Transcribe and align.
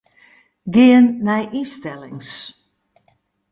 Gean 0.73 1.05
nei 1.25 1.45
ynstellings. 1.59 2.31